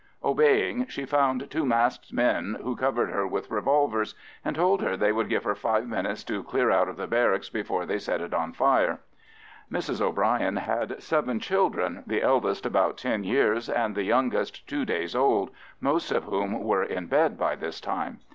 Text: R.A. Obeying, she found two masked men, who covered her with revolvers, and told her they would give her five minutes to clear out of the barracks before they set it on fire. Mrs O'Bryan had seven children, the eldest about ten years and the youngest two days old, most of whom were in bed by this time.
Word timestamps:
R.A. 0.23 0.31
Obeying, 0.31 0.87
she 0.87 1.05
found 1.05 1.47
two 1.51 1.63
masked 1.63 2.11
men, 2.11 2.57
who 2.63 2.75
covered 2.75 3.11
her 3.11 3.27
with 3.27 3.51
revolvers, 3.51 4.15
and 4.43 4.55
told 4.55 4.81
her 4.81 4.97
they 4.97 5.11
would 5.11 5.29
give 5.29 5.43
her 5.43 5.53
five 5.53 5.87
minutes 5.87 6.23
to 6.23 6.41
clear 6.41 6.71
out 6.71 6.87
of 6.89 6.97
the 6.97 7.05
barracks 7.05 7.49
before 7.51 7.85
they 7.85 7.99
set 7.99 8.19
it 8.19 8.33
on 8.33 8.51
fire. 8.51 9.01
Mrs 9.71 10.01
O'Bryan 10.01 10.55
had 10.57 10.99
seven 11.03 11.39
children, 11.39 12.01
the 12.07 12.23
eldest 12.23 12.65
about 12.65 12.97
ten 12.97 13.23
years 13.23 13.69
and 13.69 13.93
the 13.93 14.01
youngest 14.01 14.65
two 14.67 14.85
days 14.85 15.15
old, 15.15 15.51
most 15.79 16.11
of 16.11 16.23
whom 16.23 16.63
were 16.63 16.81
in 16.83 17.05
bed 17.05 17.37
by 17.37 17.55
this 17.55 17.79
time. 17.79 18.21